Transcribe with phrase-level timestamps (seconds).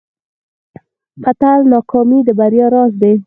[1.21, 3.13] متل: ناکامي د بریا راز دی.